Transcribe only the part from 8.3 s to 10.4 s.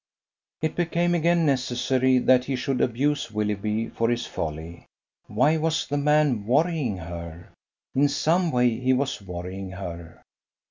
way he was worrying her.